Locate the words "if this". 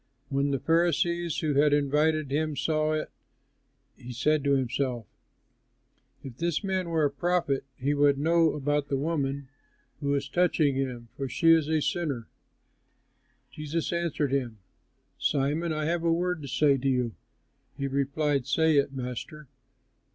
6.23-6.63